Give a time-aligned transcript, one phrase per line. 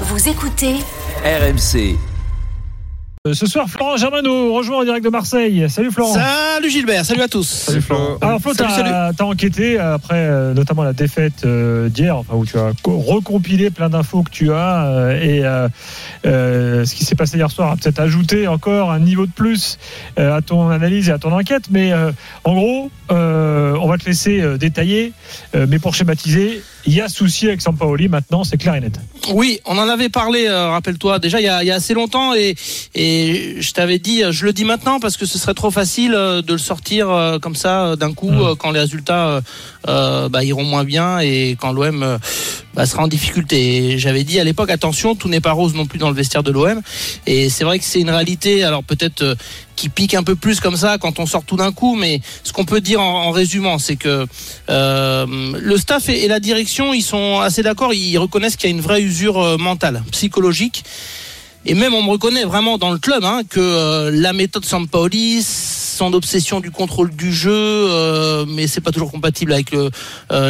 [0.00, 0.78] Vous écoutez
[1.24, 2.13] RMC.
[3.26, 5.64] Euh, Ce soir, Florent Germano rejoint en direct de Marseille.
[5.70, 6.12] Salut Florent.
[6.12, 7.48] Salut Gilbert, salut à tous.
[7.48, 8.18] Salut Florent.
[8.20, 12.72] Alors Flo, t'as enquêté après euh, notamment la défaite euh, d'hier, enfin où tu as
[12.82, 15.68] co- recompilé plein d'infos que tu as euh, et euh,
[16.26, 19.78] euh, ce qui s'est passé hier soir a peut-être ajouté encore un niveau de plus
[20.18, 21.64] euh, à ton analyse et à ton enquête.
[21.70, 22.12] Mais euh,
[22.44, 25.14] en gros, euh, on va te laisser euh, détailler,
[25.54, 29.00] euh, mais pour schématiser, il y a souci avec Sampaoli maintenant, c'est clair et net.
[29.32, 31.94] Oui, on en avait parlé, euh, rappelle-toi, déjà il y, a, il y a assez
[31.94, 32.54] longtemps et,
[32.94, 33.13] et
[33.60, 36.52] je t'avais dit, je le dis maintenant parce que ce serait trop facile euh, de
[36.52, 38.40] le sortir euh, comme ça euh, d'un coup Mm.
[38.40, 39.40] euh, quand les résultats
[39.88, 42.18] euh, bah, iront moins bien et quand l'OM
[42.74, 43.98] bah, sera en difficulté.
[43.98, 46.50] J'avais dit à l'époque, attention, tout n'est pas rose non plus dans le vestiaire de
[46.50, 46.80] l'OM
[47.26, 49.36] et c'est vrai que c'est une réalité, alors peut-être
[49.76, 52.52] qui pique un peu plus comme ça quand on sort tout d'un coup, mais ce
[52.52, 54.26] qu'on peut dire en, en résumant, c'est que
[54.70, 55.26] euh,
[55.60, 58.76] le staff et, et la direction, ils sont assez d'accord, ils reconnaissent qu'il y a
[58.76, 60.84] une vraie usure mentale, psychologique.
[61.66, 65.42] Et même on me reconnaît vraiment dans le club hein, que euh, la méthode Sampaoli,
[65.42, 69.90] son obsession du contrôle du jeu, euh, mais c'est pas toujours compatible avec euh,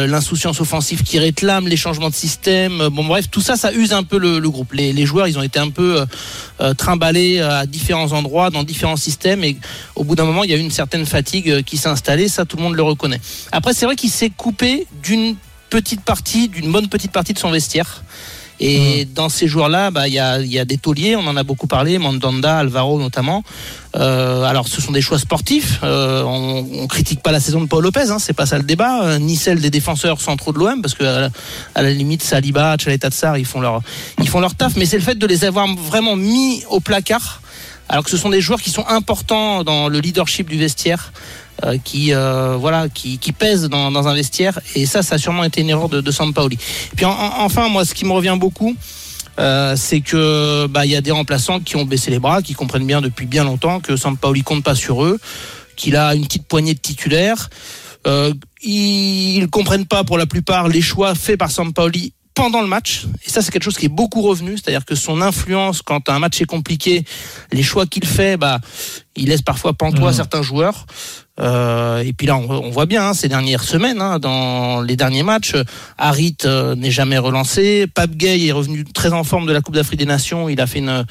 [0.07, 2.81] l'insouciance offensive qui réclame, les changements de système.
[2.81, 4.73] Euh, Bon bref, tout ça, ça use un peu le, le groupe.
[4.73, 6.03] Les, les joueurs, ils ont été un peu
[6.59, 9.55] euh, trimballés à différents endroits, dans différents systèmes, et
[9.95, 12.27] au bout d'un moment, il y a eu une certaine fatigue qui s'est installée.
[12.27, 13.21] Ça, tout le monde le reconnaît.
[13.51, 15.35] Après, c'est vrai qu'il s'est coupé d'une
[15.69, 18.03] petite partie, d'une bonne petite partie de son vestiaire.
[18.59, 21.43] Et dans ces joueurs-là, bah, il y, a, y a des tauliers, on en a
[21.43, 23.43] beaucoup parlé, Mandanda, Alvaro notamment.
[23.95, 25.79] Euh, alors, ce sont des choix sportifs.
[25.83, 28.63] Euh, on, on critique pas la saison de Paul Lopez, hein, c'est pas ça le
[28.63, 31.29] débat, euh, ni celle des défenseurs centraux de l'OM, parce que à la,
[31.75, 33.81] à la limite, Saliba, Chaleta Tsar, ils font leur,
[34.19, 34.75] ils font leur taf.
[34.77, 37.41] Mais c'est le fait de les avoir vraiment mis au placard,
[37.89, 41.11] alors que ce sont des joueurs qui sont importants dans le leadership du vestiaire.
[41.63, 45.17] euh, qui euh, voilà qui, qui pèsent dans, dans un vestiaire et ça ça a
[45.17, 46.57] sûrement été une erreur de, de Sampaoli.
[46.97, 48.75] Puis en- en- enfin moi ce qui me revient beaucoup
[49.39, 52.53] euh, c'est que bah il y a des remplaçants qui ont baissé les bras, qui
[52.55, 55.17] comprennent bien depuis bien longtemps que Sampaoli compte pas sur eux,
[55.77, 57.49] qu'il a une petite poignée de titulaires.
[58.07, 62.67] Euh, ils, ils comprennent pas pour la plupart les choix faits par Sampaoli pendant le
[62.67, 63.05] match.
[63.25, 64.57] Et ça, c'est quelque chose qui est beaucoup revenu.
[64.57, 67.03] C'est-à-dire que son influence, quand un match est compliqué,
[67.51, 68.59] les choix qu'il fait, bah,
[69.15, 70.15] il laisse parfois pantois Mhm.
[70.15, 70.85] certains joueurs.
[71.39, 74.95] Euh, et puis là, on, on voit bien hein, ces dernières semaines, hein, dans les
[74.95, 75.53] derniers matchs,
[75.97, 77.87] Harit euh, n'est jamais relancé.
[77.93, 80.47] Pape Gay est revenu très en forme de la Coupe d'Afrique des Nations.
[80.47, 81.05] Il a fait une,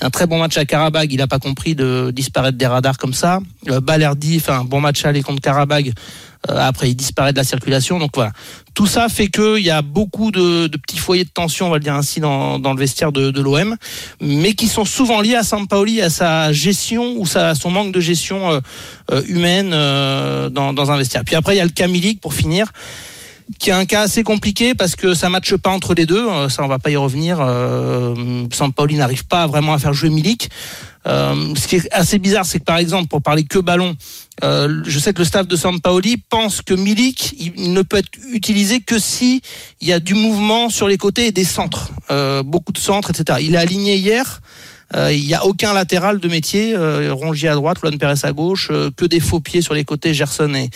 [0.00, 1.10] un très bon match à Karabag.
[1.12, 3.40] Il n'a pas compris de disparaître des radars comme ça.
[3.70, 5.92] Euh, Balerdi fait un bon match à aller contre Karabag.
[6.50, 7.98] Euh, après, il disparaît de la circulation.
[7.98, 8.32] Donc voilà.
[8.74, 11.76] Tout ça fait qu'il y a beaucoup de, de petits foyers de tension, on va
[11.76, 13.76] le dire ainsi, dans, dans le vestiaire de, de l'OM,
[14.20, 17.92] mais qui sont souvent liés à Sampaoli, à sa gestion ou sa, à son manque
[17.92, 18.60] de gestion euh,
[19.10, 21.22] euh, humaine euh, dans, dans un vestiaire.
[21.24, 21.86] Puis après, il y a le cas
[22.20, 22.72] pour finir
[23.58, 26.28] qui est un cas assez compliqué parce que ça matche pas entre les deux.
[26.28, 27.38] Euh, Ça, on va pas y revenir.
[27.40, 30.50] Euh, Sampaoli n'arrive pas vraiment à faire jouer Milik.
[31.06, 33.96] Euh, ce qui est assez bizarre, c'est que par exemple, pour parler que ballon,
[34.44, 37.96] euh, je sais que le staff de Sampaoli pense que Milik il, il ne peut
[37.96, 39.42] être utilisé que si
[39.80, 41.90] il y a du mouvement sur les côtés et des centres,
[42.44, 43.40] beaucoup de centres, etc.
[43.42, 44.40] Il est aligné hier.
[44.94, 48.32] Euh, il n'y a aucun latéral de métier, euh, Rongier à droite, Luan Pérez à
[48.32, 50.68] gauche, euh, que des faux pieds sur les côtés, Gerson et,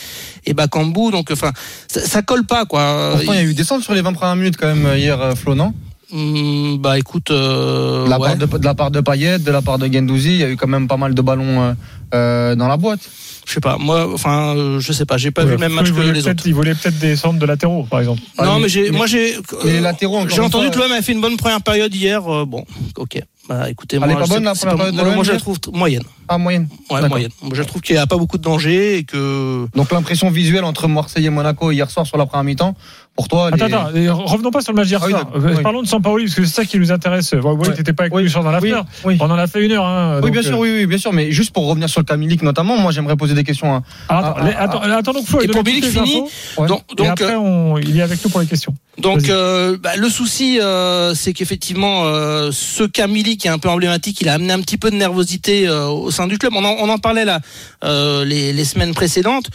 [0.46, 1.10] et Bakambu.
[1.10, 1.52] Donc, enfin,
[1.88, 3.12] ça, ça colle pas, quoi.
[3.16, 5.20] Pourtant, il y a eu des centres sur les 20 premières minutes quand même hier,
[5.20, 5.72] euh, Flo, non?
[6.12, 8.28] Hum, bah écoute, euh, de, la ouais.
[8.28, 10.48] part de, de la part de Payet, de la part de Gendouzi, il y a
[10.48, 11.72] eu quand même pas mal de ballons euh,
[12.14, 13.00] euh, dans la boîte.
[13.44, 13.76] je sais pas.
[13.76, 15.16] Moi, enfin, euh, je sais pas.
[15.16, 16.46] J'ai pas vu le même match que les peut-être- autres.
[16.46, 18.20] Il voulait peut-être des centres de latéraux, par exemple.
[18.38, 19.34] Non, Ah, mais j'ai, mais- moi j'ai,
[19.64, 22.22] j'ai entendu fois, que l'OM a fait une bonne première période hier.
[22.32, 22.64] euh, bon,
[22.96, 23.20] ok.
[23.48, 25.32] Bah écoutez, Elle est moi, pas bonne, la première pas- période de moi, moi, je
[25.32, 26.02] la trouve moyenne.
[26.26, 26.68] Ah, moyenne.
[26.90, 27.30] Ouais, moyenne.
[27.42, 29.68] Moi, je trouve qu'il n'y a pas beaucoup de danger et que.
[29.76, 32.74] Donc l'impression visuelle entre Marseille et Monaco hier soir sur la première mi-temps,
[33.16, 35.62] pour toi, Attends, attends, revenons pas sur le match d'hier Ah oui, Euh, oui.
[35.62, 37.32] Parlons de Sampaoli, parce que c'est ça qui nous intéresse.
[37.34, 37.74] Bon, oui, Ouais.
[37.74, 38.24] t'étais pas avec Oui.
[38.24, 38.74] nous sur dans l'after.
[38.74, 39.16] Oui, oui.
[39.20, 39.84] On en a fait une heure.
[39.86, 41.12] Hein, Oui, donc, bien euh, sûr, oui, oui, bien sûr.
[41.12, 43.74] Mais juste pour revenir sur le cas Milik notamment, moi j'aimerais poser des questions.
[43.74, 46.16] à- Alors, attends, Ah, les- ah, attends, attends, donc Flo, Et pour Milik les fini,
[46.16, 46.30] infos,
[46.62, 46.68] Ouais.
[46.68, 48.74] Donc, et après, euh, on, il est avec nous pour les questions.
[48.98, 53.68] Donc euh, bah, le souci, euh, c'est qu'effectivement, euh, ce Camille qui est un peu
[53.68, 56.54] emblématique, il a amené un petit peu de nervosité euh, au sein du club.
[56.56, 57.40] On en, on en parlait là
[57.84, 59.46] euh, les, les semaines précédentes.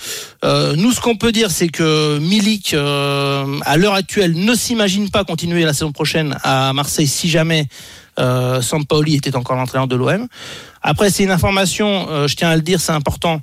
[0.46, 5.10] Euh, nous, ce qu'on peut dire, c'est que Milik, euh, à l'heure actuelle, ne s'imagine
[5.10, 7.68] pas continuer la saison prochaine à Marseille si jamais
[8.20, 10.28] euh, Sampaoli était encore l'entraîneur de l'OM.
[10.82, 13.42] Après, c'est une information, euh, je tiens à le dire, c'est important.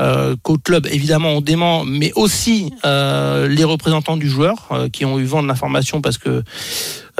[0.00, 5.04] Euh, qu'au club, évidemment, on dément, mais aussi euh, les représentants du joueur euh, qui
[5.04, 6.44] ont eu vent de l'information parce que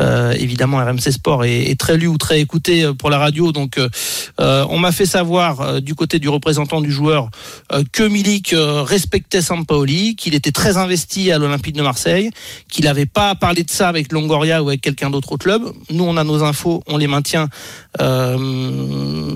[0.00, 3.52] euh, évidemment, RMC Sport est, est, très lu ou très écouté euh, pour la radio.
[3.52, 7.30] Donc, euh, on m'a fait savoir euh, du côté du représentant du joueur
[7.72, 12.30] euh, que Milik euh, respectait Sampaoli, qu'il était très investi à l'Olympique de Marseille,
[12.68, 15.62] qu'il n'avait pas parlé de ça avec Longoria ou avec quelqu'un d'autre au club.
[15.90, 17.48] Nous, on a nos infos, on les maintient.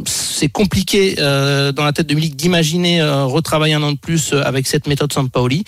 [0.06, 4.87] C'est compliqué dans la tête de Milik d'imaginer retravailler un an de plus avec cette
[4.87, 5.65] méthode Sampaoli.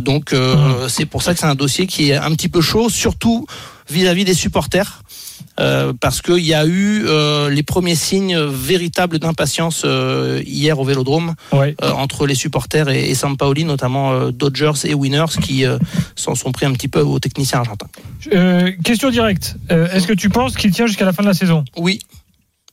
[0.00, 0.88] donc, mmh.
[0.88, 3.46] c'est pour ça que c'est un dossier qui est un petit peu chaud, surtout
[3.88, 5.02] vis-à-vis -vis des supporters.
[5.58, 10.84] Euh, parce qu'il y a eu euh, les premiers signes véritables d'impatience euh, hier au
[10.84, 11.74] Vélodrome ouais.
[11.80, 15.64] entre les supporters et, et Sampaoli, notamment Dodgers et Winners, qui
[16.14, 17.88] s'en sont pris un petit peu aux techniciens argentins.
[18.84, 19.56] question directe.
[19.70, 21.64] Est-ce que tu penses qu'il tient jusqu'à la fin de la saison?
[21.76, 22.00] Oui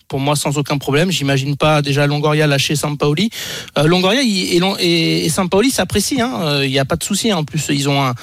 [0.09, 1.09] pour moi sans aucun problème.
[1.09, 3.31] J'imagine pas déjà Longoria lâcher Sampaoli.
[3.79, 6.29] Euh, Longoria et, et, et Sampaoli s'apprécient.
[6.29, 6.61] Hein.
[6.63, 7.33] Il n'y a pas de souci.
[7.33, 8.13] En plus, ils ont un,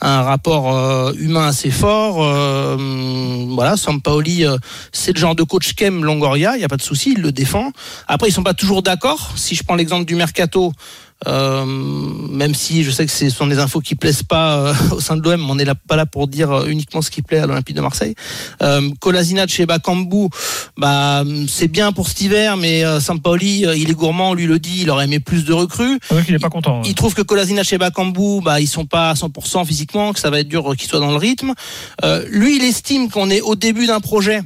[0.00, 2.22] un rapport euh, humain assez fort.
[2.22, 2.76] Euh,
[3.50, 4.56] voilà, Sampaoli, euh,
[4.92, 7.32] c'est le genre de coach qu'aime Longoria, il n'y a pas de souci, il le
[7.32, 7.72] défend.
[8.06, 9.32] Après, ils sont pas toujours d'accord.
[9.36, 10.72] Si je prends l'exemple du mercato,
[11.26, 15.00] euh, même si je sais que ce sont des infos qui plaisent pas euh, au
[15.00, 17.38] sein de l'OM, on n'est là, pas là pour dire euh, uniquement ce qui plaît
[17.38, 18.14] à l'Olympique de Marseille.
[18.62, 20.28] Euh, Kolasinac chez Bakambu,
[20.76, 24.90] bah c'est bien pour cet hiver, mais Sampaoli, il est gourmand, lui le dit, il
[24.90, 25.98] aurait aimé plus de recrues.
[26.10, 26.82] Donc il est pas content.
[26.84, 30.20] Il, il trouve que Kolasinac chez Bakambu, bah ils sont pas à 100% physiquement, que
[30.20, 31.54] ça va être dur qu'ils soient dans le rythme.
[32.30, 34.42] lui, il estime qu'on est au début d'un projet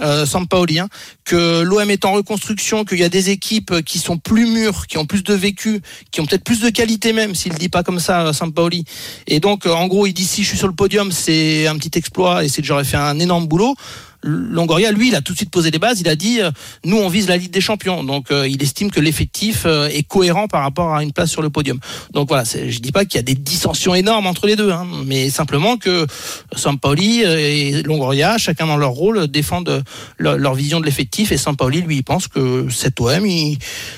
[0.00, 0.88] euh, Sampaoli, hein,
[1.24, 4.98] que l'OM est en reconstruction, qu'il y a des équipes qui sont plus mûres, qui
[4.98, 5.80] ont plus de vécu,
[6.10, 8.84] qui ont peut-être plus de qualité même, s'il dit pas comme ça, Sampaoli.
[9.26, 11.98] Et donc, en gros, il dit si je suis sur le podium, c'est un petit
[11.98, 13.74] exploit et c'est que j'aurais fait un énorme boulot.
[14.22, 16.00] Longoria, lui, il a tout de suite posé les bases.
[16.00, 16.50] Il a dit, euh,
[16.84, 18.04] nous, on vise la Ligue des Champions.
[18.04, 21.42] Donc, euh, il estime que l'effectif euh, est cohérent par rapport à une place sur
[21.42, 21.78] le podium.
[22.12, 24.86] Donc voilà, je dis pas qu'il y a des dissensions énormes entre les deux, hein,
[25.06, 26.06] mais simplement que
[26.54, 29.82] Sampaoli et Longoria, chacun dans leur rôle, défendent
[30.18, 31.32] leur, leur vision de l'effectif.
[31.32, 33.26] Et Sampaoli, lui, il pense que cet OM,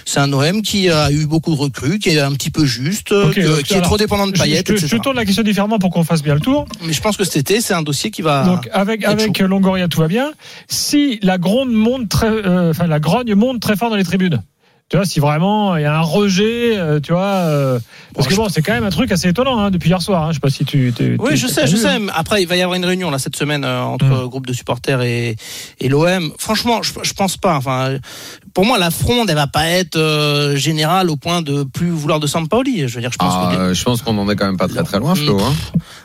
[0.05, 3.13] c'est un OM qui a eu beaucoup de recrues, qui est un petit peu juste,
[3.13, 4.63] okay, que, donc, qui alors, est trop dépendant de Payet.
[4.67, 6.67] Je, je, je, tourne la question différemment pour qu'on fasse bien le tour.
[6.83, 8.45] Mais je pense que cet été, c'est un dossier qui va.
[8.45, 9.39] Donc avec avec.
[9.39, 10.14] Longoria, tout va bien.
[10.69, 14.43] Si la gronde monte très, euh, enfin la grogne monte très fort dans les tribunes.
[14.91, 17.79] Tu vois, si vraiment il y a un rejet, euh, tu vois, euh,
[18.15, 20.25] parce bon, que bon, c'est quand même un truc assez étonnant hein, depuis hier soir.
[20.25, 20.93] Hein, je sais pas si tu.
[20.95, 21.89] tu oui, je sais, je sais.
[22.15, 24.29] Après, il va y avoir une réunion là cette semaine euh, entre mmh.
[24.29, 25.37] groupe de supporters et,
[25.81, 26.33] et l'OM.
[26.39, 27.57] Franchement, je, je pense pas.
[27.57, 27.97] Enfin,
[28.53, 32.21] pour moi, la fronde, elle va pas être euh, générale au point de plus vouloir
[32.21, 32.87] de Sampaoli.
[32.87, 33.33] Je veux dire, je pense.
[33.35, 33.73] Ah, que...
[33.73, 35.41] Je pense qu'on en est quand même pas très très loin, Flo.
[35.41, 35.55] Hein.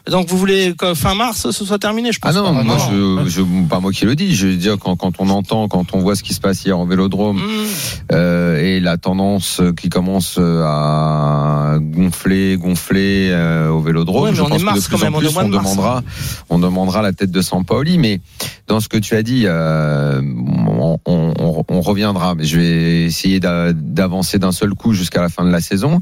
[0.09, 2.35] Donc, vous voulez que fin mars ce soit terminé Je pense.
[2.35, 2.63] Ah non, pas.
[2.63, 3.23] moi, non.
[3.25, 4.35] je, je, pas moi qui le dis.
[4.35, 6.79] Je veux dire, quand, quand on entend, quand on voit ce qui se passe hier
[6.79, 8.11] au Vélodrome mmh.
[8.11, 14.23] euh, et la tendance qui commence à gonfler, gonfler euh, au Vélodrome.
[14.23, 16.01] Ouais, je pense que de plus en plus on demandera,
[16.49, 17.97] on demandera la tête de Sampaoli.
[17.97, 18.21] Mais
[18.67, 22.35] dans ce que tu as dit, euh, on, on, on, reviendra.
[22.35, 26.01] Mais je vais essayer d'avancer d'un seul coup jusqu'à la fin de la saison.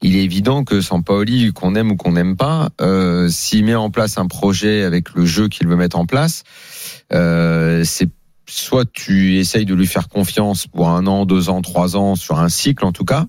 [0.00, 3.90] Il est évident que Sampaoli, qu'on aime ou qu'on n'aime pas, euh, s'il met en
[3.90, 6.44] place un projet avec le jeu qu'il veut mettre en place,
[7.12, 8.08] euh, c'est
[8.48, 12.38] soit tu essayes de lui faire confiance pour un an, deux ans, trois ans, sur
[12.38, 13.26] un cycle en tout cas.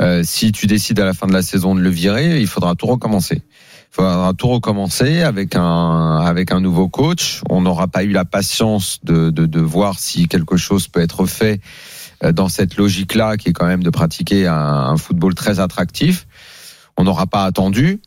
[0.00, 2.74] Euh, si tu décides à la fin de la saison de le virer, il faudra
[2.74, 3.42] tout recommencer.
[3.44, 7.42] Il faudra tout recommencer avec un avec un nouveau coach.
[7.50, 11.26] On n'aura pas eu la patience de, de, de voir si quelque chose peut être
[11.26, 11.60] fait
[12.30, 16.26] dans cette logique-là, qui est quand même de pratiquer un, football très attractif.
[16.96, 18.00] On n'aura pas attendu.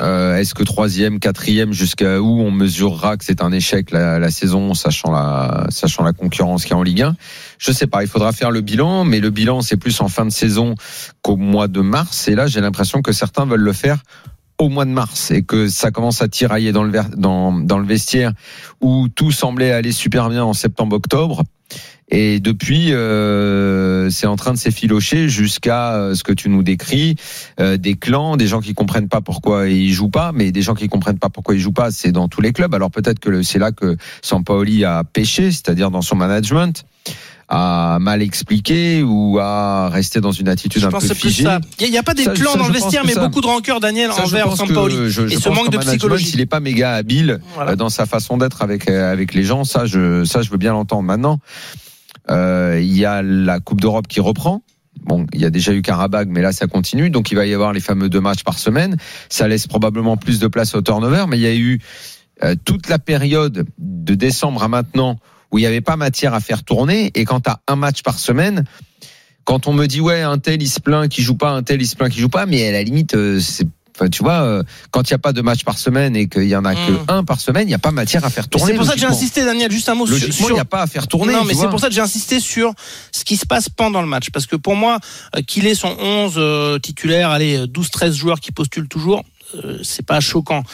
[0.00, 4.74] Euh, Est-ce que troisième, quatrième, jusqu'à où on mesurera que c'est un échec la, saison,
[4.74, 7.16] sachant la, sachant la concurrence qui est en Ligue 1
[7.58, 8.02] Je sais pas.
[8.02, 10.74] Il faudra faire le bilan, mais le bilan c'est plus en fin de saison
[11.22, 12.26] qu'au mois de mars.
[12.26, 13.98] Et là, j'ai l'impression que certains veulent le faire
[14.58, 17.86] au mois de mars et que ça commence à tirailler dans le, dans, dans le
[17.86, 18.32] vestiaire
[18.80, 21.44] où tout semblait aller super bien en septembre-octobre.
[22.10, 27.16] Et depuis, euh, c'est en train de s'effilocher jusqu'à euh, ce que tu nous décris,
[27.60, 30.74] euh, des clans, des gens qui comprennent pas pourquoi ils jouent pas, mais des gens
[30.74, 32.74] qui comprennent pas pourquoi ils jouent pas, c'est dans tous les clubs.
[32.74, 36.84] Alors peut-être que c'est là que Sampaoli a pêché, c'est-à-dire dans son management
[37.48, 41.44] à mal expliquer ou à rester dans une attitude je un peu figée.
[41.78, 43.46] Il n'y a, a, pas des clans ça, dans le vestiaire, mais ça, beaucoup de
[43.46, 44.94] rancœur, Daniel, envers Sampaoli.
[44.94, 46.26] Je, je et ce manque de psychologie.
[46.26, 47.76] S'il n'est pas méga habile voilà.
[47.76, 51.02] dans sa façon d'être avec avec les gens, ça, je ça, je veux bien l'entendre.
[51.02, 51.83] Maintenant, euh,
[52.28, 54.62] il y a la Coupe d'Europe qui reprend.
[55.02, 57.52] Bon, il y a déjà eu Karabag, mais là ça continue, donc il va y
[57.52, 58.96] avoir les fameux deux matchs par semaine.
[59.28, 61.80] Ça laisse probablement plus de place au turnover, mais il y a eu
[62.42, 65.18] euh, toute la période de décembre à maintenant
[65.52, 68.18] où il n'y avait pas matière à faire tourner, et quand as un match par
[68.18, 68.64] semaine,
[69.44, 71.80] quand on me dit ouais un tel il se plaint qui joue pas, un tel
[71.80, 74.42] il se plaint qui joue pas, mais à la limite euh, c'est Enfin, tu vois,
[74.42, 76.74] euh, quand il n'y a pas de match par semaine et qu'il y en a
[76.74, 77.04] que Mm.
[77.08, 78.72] un par semaine, il n'y a pas matière à faire tourner.
[78.72, 80.64] C'est pour ça que j'ai insisté, Daniel, juste un mot sur, Logiquement, il n'y a
[80.64, 81.32] pas à faire tourner.
[81.32, 82.72] Non, mais c'est pour ça que j'ai insisté sur
[83.12, 84.30] ce qui se passe pendant le match.
[84.30, 84.98] Parce que pour moi,
[85.36, 89.22] euh, qu'il ait son 11 euh, titulaire, allez, 12-13 joueurs qui postulent toujours,
[89.84, 90.64] c'est pas choquant.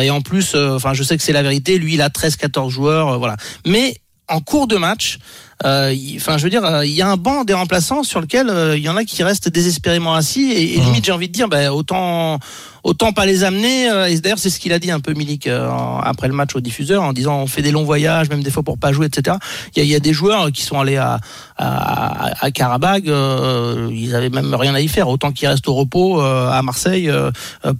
[0.00, 3.18] Et en plus, enfin, je sais que c'est la vérité, lui, il a 13-14 joueurs,
[3.20, 3.36] voilà.
[3.64, 5.18] Mais en cours de match,
[5.62, 8.76] enfin, je veux dire, euh, il y a un banc des remplaçants sur lequel euh,
[8.76, 10.50] il y en a qui restent désespérément assis.
[10.52, 12.38] Et, et limite, j'ai envie de dire, ben, autant,
[12.82, 13.88] autant pas les amener.
[13.90, 15.68] euh, et d'ailleurs, c'est ce qu'il a dit un peu Milik euh,
[16.02, 18.62] après le match au diffuseur, en disant on fait des longs voyages, même des fois
[18.62, 19.36] pour pas jouer, etc.
[19.76, 21.18] Il y y a des joueurs qui sont allés à,
[21.56, 25.08] à, à Karabag, euh, ils avaient même rien à y faire.
[25.08, 27.30] Autant qu'ils restent au repos euh, à Marseille euh,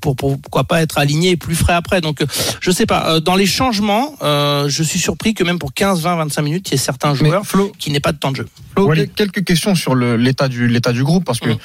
[0.01, 2.01] pour, pour pourquoi pas être alignés et plus frais après.
[2.01, 2.27] Donc, euh,
[2.61, 3.15] je sais pas.
[3.15, 6.69] Euh, Dans les changements, euh, je suis surpris que même pour 15, 20, 25 minutes,
[6.69, 8.47] il y ait certains Mais joueurs Flo, qui n'aient pas de temps de jeu.
[8.73, 11.57] Flo, quelques questions sur le- l'état du l'état du groupe parce que Mhm.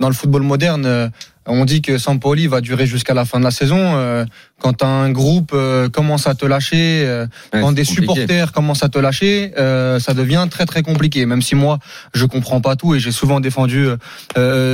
[0.00, 1.08] dans le football moderne, euh,
[1.48, 3.76] on dit que Sampoli va durer jusqu'à la fin de la saison.
[3.96, 4.24] euh,
[4.60, 8.00] quand un groupe euh, commence à te lâcher, euh, Ouais, quand des compliqué.
[8.12, 11.26] supporters commencent à te lâcher, ça devient très très compliqué.
[11.26, 11.78] Même si moi,
[12.12, 13.86] je comprends pas tout et j'ai souvent défendu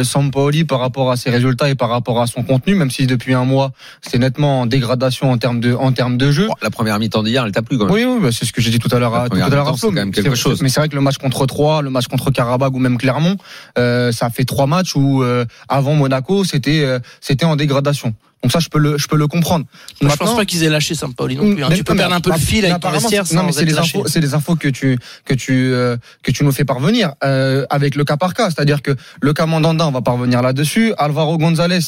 [0.03, 3.35] Sampoli par rapport à ses résultats et par rapport à son contenu, même si depuis
[3.35, 6.49] un mois, c'est nettement en dégradation en termes de en termes de jeu.
[6.63, 7.95] La première mi-temps d'hier, elle t'a plu quand même.
[7.95, 9.75] Oui, oui, bah, c'est ce que j'ai dit tout à l'heure à, tout à l'heure
[9.77, 10.63] c'est quand même mais quelque c'est- chose.
[10.63, 13.37] Mais c'est vrai que le match contre Troyes, le match contre Karabag ou même Clermont,
[13.79, 18.15] euh, ça fait trois matchs où euh, avant Monaco, c'était euh, c'était en dégradation.
[18.45, 19.65] Donc ça, je peux le je peux le comprendre.
[20.03, 21.65] Moi, je pense pas qu'ils aient lâché Sampoli non plus.
[21.65, 21.71] hein.
[21.75, 23.79] Tu peux perdre un peu le fil avec ton vestiaire c'est- non, mais c'est les
[23.79, 27.65] infos, c'est les infos que tu que tu euh, que tu nous fais parvenir euh,
[27.71, 28.51] avec le cas par cas.
[28.51, 30.93] C'est-à-dire que le cas Mandanda, on va parvenir là-dessus.
[30.99, 31.79] Alvaro Gonzalez.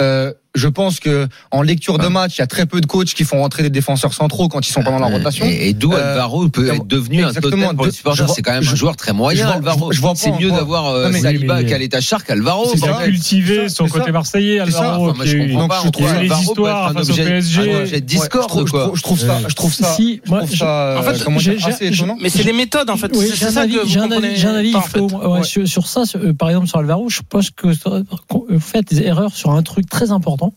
[0.00, 3.12] Euh, je pense que en lecture de match, il y a très peu de coachs
[3.12, 5.44] qui font rentrer des défenseurs centraux quand ils sont pendant la rotation.
[5.46, 8.30] Et, et d'où Euh, Alvaro peut être devenu un exactement, totem pour les supporters.
[8.30, 9.90] C'est quand même je- un joueur très moyen, je vois- Alvaro.
[9.92, 12.66] je vois pas C'est mieux d'avoir euh, Saliba l'état char qu'Alvaro.
[12.70, 12.86] C'est ça,
[13.68, 14.60] son côté marseillais.
[14.60, 15.80] Alvaro, Enfin, moi, qui je est- comprends Donc, pas.
[15.82, 18.00] je On trouve les histoires face au objet, PSG.
[18.46, 18.92] trouve, je quoi.
[18.94, 19.96] je trouve ça, je trouve ça,
[20.98, 21.16] En fait.
[22.20, 23.10] Mais c'est les méthodes en fait.
[23.14, 24.74] Oui, C'est j'ai c'est un ça avis, que j'ai un avis.
[25.66, 29.34] Sur, ça, euh, par exemple sur Alvaro, je pense que euh, vous faites des erreurs
[29.34, 30.52] sur un truc très important,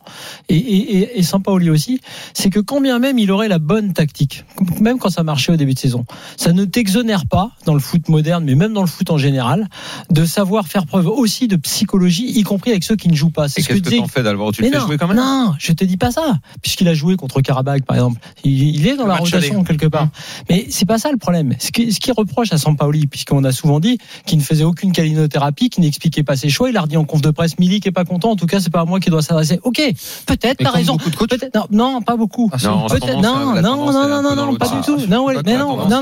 [0.50, 2.00] et, et, et, et Sampaoli aussi,
[2.34, 4.46] c'est que quand bien même il aurait la bonne tactique,
[4.80, 8.10] même quand ça marchait au début de saison, ça ne t'exonère pas dans le foot
[8.10, 9.68] moderne, mais même dans le foot en général,
[10.12, 13.48] de savoir faire preuve aussi de psychologie, y compris avec ceux qui ne jouent pas.
[13.48, 15.18] C'est Et ce que qu'est-ce que t'en fais d'Alvaro Tu le fais jouer quand même?
[15.28, 18.20] Non, je te dis pas ça, puisqu'il a joué contre Karabakh par exemple.
[18.44, 20.08] Il, il est dans Le la rotation quelque part.
[20.50, 21.56] Mais c'est pas ça le problème.
[21.60, 24.92] Ce qui, ce qui reproche à Sampaoli, puisqu'on a souvent dit qu'il ne faisait aucune
[24.92, 27.92] calinothérapie, qu'il n'expliquait pas ses choix, il a redit en conf de presse, Milik est
[27.92, 28.32] pas content.
[28.32, 29.60] En tout cas, c'est pas à moi qui doit s'adresser.
[29.64, 29.82] Ok,
[30.26, 30.98] peut-être, t'as raison.
[30.98, 32.50] Peut-être, non, non, pas beaucoup.
[32.54, 32.58] Ah.
[32.64, 34.98] Non, Peut-être, non, non, non, non, non, pas du tout.
[35.08, 36.02] Non, mais non, non,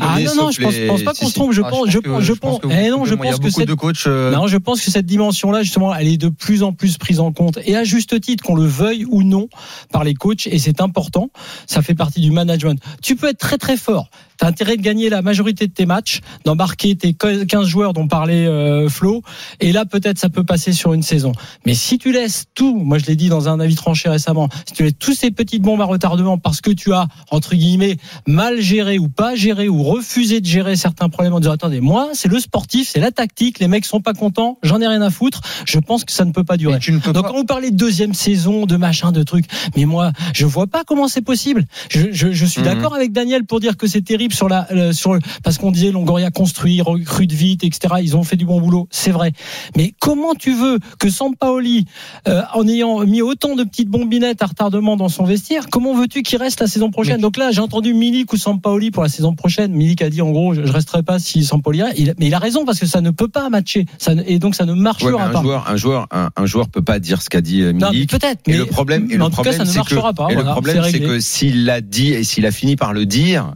[0.00, 1.52] Ah non, non, je pense, pense pas qu'on se trompe.
[1.52, 2.58] Je Ah, pense, je pense, je pense.
[2.70, 4.06] Eh non, je il y a pense que beaucoup cette de coachs.
[4.06, 7.20] euh, non, je pense que cette dimension-là, justement, elle est de plus en plus prise
[7.20, 9.48] en compte, et à juste titre, qu'on le veuille ou non,
[9.92, 11.30] par les coachs, et c'est important.
[11.66, 12.80] Ça fait partie du management.
[13.02, 14.10] Tu peux être très très fort.
[14.40, 18.46] T'as intérêt de gagner la majorité de tes matchs, d'embarquer tes 15 joueurs dont parlait
[18.46, 19.22] euh, Flo,
[19.60, 21.32] et là peut-être ça peut passer sur une saison.
[21.66, 24.72] Mais si tu laisses tout, moi je l'ai dit dans un avis tranché récemment, si
[24.74, 28.60] tu laisses tous ces petites bombes à retardement parce que tu as entre guillemets mal
[28.62, 32.28] géré ou pas géré ou refusé de gérer certains problèmes en disant attendez moi c'est
[32.28, 35.42] le sportif, c'est la tactique, les mecs sont pas contents, j'en ai rien à foutre,
[35.66, 36.74] je pense que ça ne peut pas durer.
[36.74, 37.30] mais tu ne peux Donc pas.
[37.30, 39.44] quand vous parlez de deuxième saison, de machin, de trucs,
[39.76, 41.66] mais moi je vois pas comment c'est possible.
[41.90, 42.66] Je, je, je suis Mhm.
[42.66, 45.90] d'accord avec Daniel pour dire que c'est terrible sur la euh, sur parce qu'on disait
[45.92, 47.94] Longoria construit, recrute vite, etc.
[48.02, 49.32] Ils ont fait du bon boulot, c'est vrai.
[49.76, 51.86] Mais comment tu veux que Sampaoli,
[52.28, 56.22] euh, en ayant mis autant de petites bombinettes à retardement dans son vestiaire, comment veux-tu
[56.22, 57.16] qu'il reste la saison prochaine?
[57.16, 59.72] Mais- Donc là, j'ai entendu Milik ou Sampaoli pour la saison prochaine.
[59.72, 61.82] Milik a dit en gros, je, je resterai pas si Sampaoli.
[61.96, 64.38] Il, mais il a raison parce que ça ne peut pas matcher, ça ne- et
[64.38, 65.42] donc ça ne Ouais, marchera mais un pas.
[65.42, 68.10] joueur, un joueur, un, un joueur peut pas dire ce qu'a dit euh, Milik.
[68.10, 68.40] peut-être.
[68.46, 70.26] Mais- le problème, et le cas, problème, ça ne c'est que, marchera pas.
[70.28, 71.06] et le voilà, problème, c'est c'est réglé.
[71.08, 73.54] que s'il l'a dit et s'il a fini par le dire,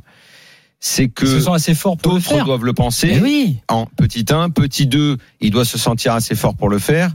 [0.86, 2.44] c'est que se assez forts pour le d'autres faire.
[2.44, 3.18] doivent le Mais penser.
[3.22, 3.56] oui.
[3.68, 7.10] En petit 1, petit 2, il doit se sentir assez fort pour le faire.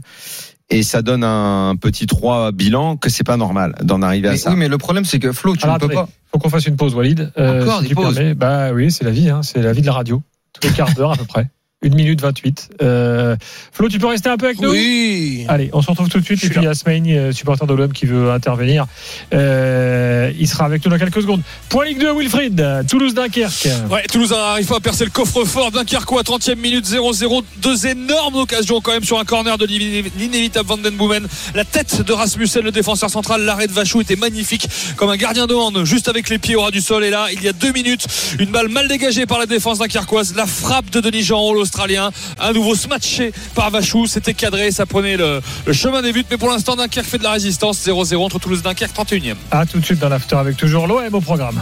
[0.70, 4.50] Et ça donne un petit 3 bilan que c'est pas normal d'en arriver à ça.
[4.50, 5.94] oui, mais le problème, c'est que Flo, tu Alors, ne peux attendez.
[5.94, 6.08] pas.
[6.32, 7.30] Faut qu'on fasse une pause, Walid.
[7.36, 8.34] Encore si des tu pauses permets.
[8.34, 10.20] Bah oui, c'est la vie, hein, c'est la vie de la radio.
[10.52, 11.48] Tous les quarts d'heure à peu près.
[11.82, 12.70] 1 minute 28.
[12.82, 13.36] Euh,
[13.72, 15.46] Flo, tu peux rester un peu avec nous Oui.
[15.48, 16.44] Allez, on se retrouve tout de suite.
[16.44, 16.64] Et puis là.
[16.64, 18.86] Yasmaini, euh, supporter de l'OM qui veut intervenir.
[19.32, 21.40] Euh, il sera avec nous dans quelques secondes.
[21.70, 22.84] Point Ligue 2, Wilfried.
[22.86, 23.68] Toulouse-Dunkerque.
[23.90, 27.42] Ouais, Toulouse n'arrive pas à percer le coffre-fort Dunkerquois, 30e minute 0-0.
[27.62, 31.26] Deux énormes occasions quand même sur un corner de l'inévitable Van Den Boomen.
[31.54, 33.42] La tête de Rasmussen, le défenseur central.
[33.42, 36.60] L'arrêt de Vachou était magnifique comme un gardien de hand, juste avec les pieds au
[36.60, 37.04] ras du sol.
[37.04, 38.06] Et là, il y a deux minutes,
[38.38, 40.34] une balle mal dégagée par la défense dunkerquoise.
[40.36, 42.10] La frappe de Denis Jean, l'Australien.
[42.40, 44.06] Un nouveau smatché par Vachou.
[44.06, 45.40] C'était cadré, ça prenait le,
[45.72, 46.24] chemin des buts.
[46.30, 47.86] Mais pour l'instant, Dunkerque fait de la résistance.
[47.86, 49.34] 0-0 entre Toulouse et Dunkerque, 31e.
[49.50, 51.60] À tout de suite dans l'after avec toujours l'OM au programme.